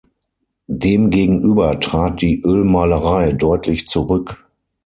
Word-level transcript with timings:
Demgegenüber 0.65 1.79
trat 1.79 2.23
die 2.23 2.41
Ölmalerei 2.43 3.33
deutlich 3.33 3.85
zurück. 3.85 4.49